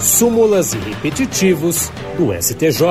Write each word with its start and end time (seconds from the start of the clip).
súmulas 0.00 0.74
e 0.74 0.78
repetitivos 0.78 1.90
do 2.16 2.32
STJ. 2.32 2.82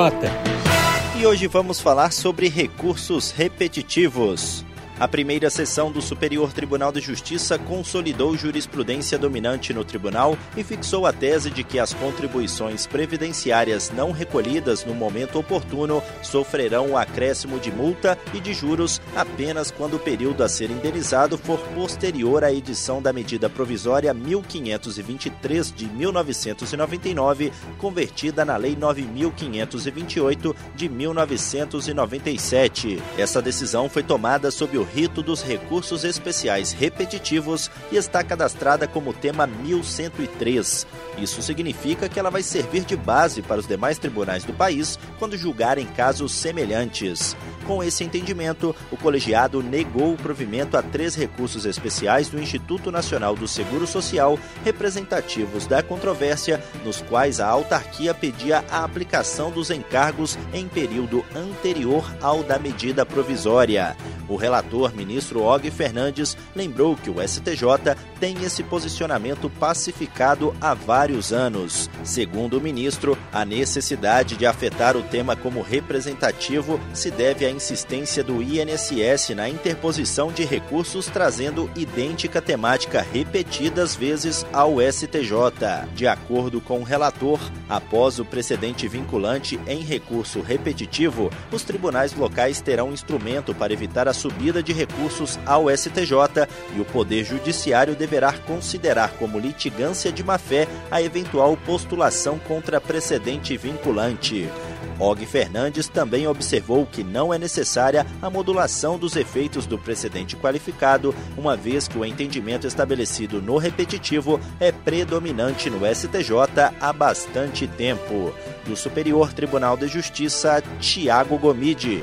E 1.18 1.26
hoje 1.26 1.46
vamos 1.46 1.80
falar 1.80 2.12
sobre 2.12 2.48
recursos 2.48 3.30
repetitivos. 3.30 4.64
A 4.98 5.06
primeira 5.06 5.50
sessão 5.50 5.92
do 5.92 6.00
Superior 6.00 6.54
Tribunal 6.54 6.90
de 6.90 7.02
Justiça 7.02 7.58
consolidou 7.58 8.34
jurisprudência 8.34 9.18
dominante 9.18 9.74
no 9.74 9.84
tribunal 9.84 10.38
e 10.56 10.64
fixou 10.64 11.04
a 11.04 11.12
tese 11.12 11.50
de 11.50 11.62
que 11.62 11.78
as 11.78 11.92
contribuições 11.92 12.86
previdenciárias 12.86 13.92
não 13.94 14.10
recolhidas 14.10 14.86
no 14.86 14.94
momento 14.94 15.38
oportuno 15.38 16.02
sofrerão 16.22 16.92
o 16.92 16.96
acréscimo 16.96 17.60
de 17.60 17.70
multa 17.70 18.18
e 18.32 18.40
de 18.40 18.54
juros 18.54 18.98
apenas 19.14 19.70
quando 19.70 19.96
o 19.96 19.98
período 19.98 20.42
a 20.42 20.48
ser 20.48 20.70
indenizado 20.70 21.36
for 21.36 21.58
posterior 21.74 22.42
à 22.42 22.50
edição 22.50 23.02
da 23.02 23.12
medida 23.12 23.50
provisória 23.50 24.14
1523 24.14 25.72
de 25.72 25.86
1999, 25.88 27.52
convertida 27.76 28.46
na 28.46 28.56
Lei 28.56 28.74
9528 28.74 30.56
de 30.74 30.88
1997. 30.88 32.98
Essa 33.18 33.42
decisão 33.42 33.90
foi 33.90 34.02
tomada 34.02 34.50
sob 34.50 34.78
o 34.78 34.85
rito 34.94 35.22
dos 35.22 35.42
recursos 35.42 36.04
especiais 36.04 36.72
repetitivos 36.72 37.70
e 37.90 37.96
está 37.96 38.22
cadastrada 38.22 38.86
como 38.86 39.12
tema 39.12 39.46
1103. 39.46 40.86
Isso 41.18 41.42
significa 41.42 42.08
que 42.08 42.18
ela 42.18 42.30
vai 42.30 42.42
servir 42.42 42.84
de 42.84 42.96
base 42.96 43.42
para 43.42 43.60
os 43.60 43.66
demais 43.66 43.98
tribunais 43.98 44.44
do 44.44 44.52
país 44.52 44.98
quando 45.18 45.36
julgarem 45.36 45.86
casos 45.86 46.32
semelhantes. 46.32 47.36
Com 47.66 47.82
esse 47.82 48.04
entendimento, 48.04 48.74
o 48.92 48.96
colegiado 48.96 49.62
negou 49.62 50.12
o 50.12 50.16
provimento 50.16 50.76
a 50.76 50.82
três 50.82 51.16
recursos 51.16 51.66
especiais 51.66 52.28
do 52.28 52.40
Instituto 52.40 52.92
Nacional 52.92 53.34
do 53.34 53.48
Seguro 53.48 53.86
Social 53.86 54.38
representativos 54.64 55.66
da 55.66 55.82
controvérsia, 55.82 56.62
nos 56.84 57.02
quais 57.02 57.40
a 57.40 57.48
autarquia 57.48 58.14
pedia 58.14 58.64
a 58.70 58.84
aplicação 58.84 59.50
dos 59.50 59.70
encargos 59.70 60.38
em 60.52 60.68
período 60.68 61.24
anterior 61.34 62.04
ao 62.20 62.42
da 62.42 62.58
medida 62.58 63.04
provisória. 63.04 63.96
O 64.28 64.36
relator, 64.36 64.75
ministro 64.94 65.42
Og 65.42 65.70
Fernandes, 65.70 66.36
lembrou 66.54 66.96
que 66.96 67.10
o 67.10 67.16
STJ 67.26 67.96
tem 68.20 68.42
esse 68.44 68.62
posicionamento 68.62 69.48
pacificado 69.50 70.54
há 70.60 70.74
vários 70.74 71.32
anos. 71.32 71.90
Segundo 72.04 72.58
o 72.58 72.60
ministro, 72.60 73.16
a 73.32 73.44
necessidade 73.44 74.36
de 74.36 74.46
afetar 74.46 74.96
o 74.96 75.02
tema 75.02 75.36
como 75.36 75.62
representativo 75.62 76.80
se 76.94 77.10
deve 77.10 77.44
à 77.44 77.50
insistência 77.50 78.22
do 78.22 78.42
INSS 78.42 79.34
na 79.34 79.48
interposição 79.48 80.32
de 80.32 80.44
recursos 80.44 81.06
trazendo 81.06 81.70
idêntica 81.76 82.40
temática 82.40 83.04
repetidas 83.12 83.94
vezes 83.94 84.46
ao 84.52 84.76
STJ. 84.80 85.86
De 85.94 86.06
acordo 86.06 86.60
com 86.60 86.80
o 86.80 86.84
relator, 86.84 87.40
após 87.68 88.18
o 88.18 88.24
precedente 88.24 88.88
vinculante 88.88 89.58
em 89.66 89.80
recurso 89.80 90.40
repetitivo, 90.40 91.30
os 91.52 91.62
tribunais 91.62 92.14
locais 92.14 92.60
terão 92.60 92.92
instrumento 92.92 93.54
para 93.54 93.72
evitar 93.72 94.08
a 94.08 94.14
subida 94.14 94.62
de 94.66 94.72
recursos 94.72 95.38
ao 95.46 95.70
STJ 95.70 96.46
e 96.76 96.80
o 96.80 96.84
Poder 96.84 97.24
Judiciário 97.24 97.94
deverá 97.94 98.32
considerar 98.32 99.12
como 99.12 99.38
litigância 99.38 100.12
de 100.12 100.22
má-fé 100.22 100.66
a 100.90 101.00
eventual 101.00 101.56
postulação 101.56 102.38
contra 102.38 102.80
precedente 102.80 103.56
vinculante. 103.56 104.50
Og 104.98 105.26
Fernandes 105.26 105.88
também 105.88 106.26
observou 106.26 106.86
que 106.86 107.04
não 107.04 107.32
é 107.32 107.38
necessária 107.38 108.06
a 108.20 108.30
modulação 108.30 108.98
dos 108.98 109.14
efeitos 109.14 109.66
do 109.66 109.78
precedente 109.78 110.36
qualificado, 110.36 111.14
uma 111.36 111.56
vez 111.56 111.86
que 111.86 111.98
o 111.98 112.04
entendimento 112.04 112.66
estabelecido 112.66 113.42
no 113.42 113.58
repetitivo 113.58 114.40
é 114.58 114.72
predominante 114.72 115.68
no 115.68 115.80
STJ 115.86 116.72
há 116.80 116.92
bastante 116.92 117.66
tempo. 117.66 118.32
Do 118.64 118.74
Superior 118.74 119.32
Tribunal 119.32 119.76
de 119.76 119.86
Justiça, 119.86 120.62
Tiago 120.80 121.38
Gomide 121.38 122.02